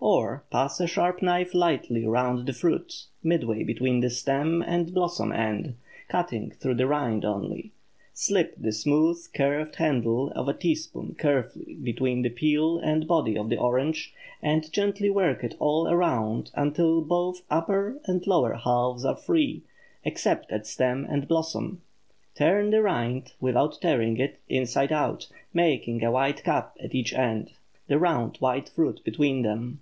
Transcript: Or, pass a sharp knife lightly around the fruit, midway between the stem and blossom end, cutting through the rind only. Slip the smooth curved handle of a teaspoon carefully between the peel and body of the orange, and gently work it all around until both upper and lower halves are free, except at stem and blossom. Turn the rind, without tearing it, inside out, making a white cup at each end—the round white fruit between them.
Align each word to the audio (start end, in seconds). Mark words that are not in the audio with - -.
Or, 0.00 0.44
pass 0.50 0.80
a 0.80 0.86
sharp 0.86 1.22
knife 1.22 1.54
lightly 1.54 2.04
around 2.04 2.44
the 2.46 2.52
fruit, 2.52 3.06
midway 3.22 3.62
between 3.64 4.00
the 4.00 4.10
stem 4.10 4.60
and 4.60 4.92
blossom 4.92 5.32
end, 5.32 5.76
cutting 6.08 6.50
through 6.50 6.74
the 6.74 6.86
rind 6.86 7.24
only. 7.24 7.72
Slip 8.12 8.54
the 8.54 8.72
smooth 8.72 9.26
curved 9.34 9.76
handle 9.76 10.30
of 10.32 10.46
a 10.46 10.52
teaspoon 10.52 11.14
carefully 11.18 11.76
between 11.76 12.20
the 12.20 12.28
peel 12.28 12.76
and 12.80 13.08
body 13.08 13.38
of 13.38 13.48
the 13.48 13.56
orange, 13.56 14.12
and 14.42 14.70
gently 14.74 15.08
work 15.08 15.42
it 15.42 15.54
all 15.58 15.88
around 15.88 16.50
until 16.54 17.00
both 17.00 17.40
upper 17.48 17.98
and 18.04 18.26
lower 18.26 18.52
halves 18.56 19.06
are 19.06 19.16
free, 19.16 19.62
except 20.04 20.52
at 20.52 20.66
stem 20.66 21.06
and 21.08 21.28
blossom. 21.28 21.80
Turn 22.34 22.68
the 22.72 22.82
rind, 22.82 23.32
without 23.40 23.78
tearing 23.80 24.18
it, 24.18 24.38
inside 24.50 24.92
out, 24.92 25.28
making 25.54 26.04
a 26.04 26.10
white 26.12 26.44
cup 26.44 26.76
at 26.78 26.94
each 26.94 27.14
end—the 27.14 27.98
round 27.98 28.36
white 28.38 28.68
fruit 28.68 29.00
between 29.02 29.40
them. 29.40 29.80